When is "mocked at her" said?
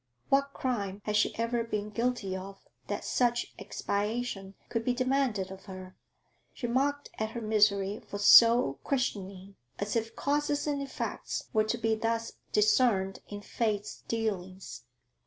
6.65-7.39